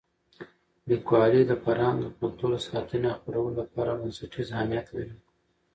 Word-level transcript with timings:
لیکوالی 0.89 1.43
د 1.47 1.53
فرهنګ 1.63 1.97
او 2.05 2.11
کلتور 2.19 2.51
د 2.53 2.57
ساتنې 2.67 3.07
او 3.11 3.17
خپرولو 3.19 3.57
لپاره 3.61 3.97
بنسټیز 4.01 4.47
اهمیت 4.55 4.87
لري. 4.95 5.15